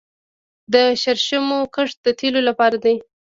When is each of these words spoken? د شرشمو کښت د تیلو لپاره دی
د 0.73 0.75
شرشمو 1.01 1.59
کښت 1.75 1.97
د 2.05 2.07
تیلو 2.19 2.41
لپاره 2.49 2.75
دی 2.83 2.95